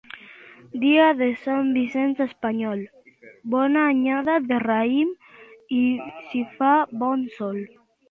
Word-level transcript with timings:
Dia 0.83 1.09
de 1.19 1.27
Sant 1.41 1.69
Vicenç 1.75 2.23
Espanyol, 2.25 2.81
bona 3.57 3.85
anyada 3.93 4.41
de 4.49 4.61
raïm 4.67 5.15
si 5.79 6.47
fa 6.59 6.77
bon 7.07 7.33
sol. 7.41 7.67